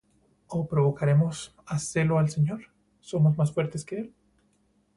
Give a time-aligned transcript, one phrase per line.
[0.57, 1.35] ¿O provocaremos
[1.73, 2.61] á celo al Señor?
[3.09, 4.07] ¿Somos más fuertes que él?